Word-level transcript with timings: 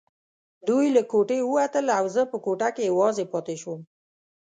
دوی 0.67 0.85
له 0.95 1.01
کوټې 1.11 1.39
ووتل 1.43 1.85
او 1.97 2.05
زه 2.15 2.21
په 2.31 2.37
کوټه 2.45 2.69
کې 2.75 2.83
یوازې 2.91 3.25
پاتې 3.33 3.55
شوم. 3.61 3.81